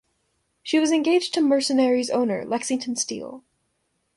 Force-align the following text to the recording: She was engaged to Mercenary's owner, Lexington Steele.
She 0.63 0.79
was 0.79 0.91
engaged 0.91 1.31
to 1.35 1.41
Mercenary's 1.41 2.09
owner, 2.09 2.43
Lexington 2.43 2.95
Steele. 2.95 3.43